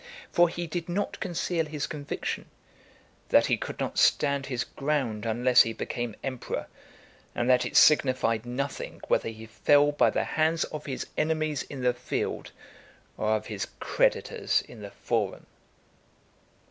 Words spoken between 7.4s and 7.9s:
that it